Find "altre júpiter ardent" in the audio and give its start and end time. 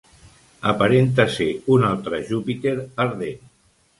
1.89-3.47